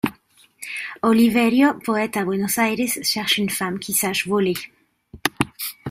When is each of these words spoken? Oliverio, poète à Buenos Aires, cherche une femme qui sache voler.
Oliverio, 1.03 1.75
poète 1.85 2.17
à 2.17 2.23
Buenos 2.25 2.57
Aires, 2.57 3.03
cherche 3.03 3.37
une 3.37 3.51
femme 3.51 3.77
qui 3.77 3.93
sache 3.93 4.25
voler. 4.25 4.55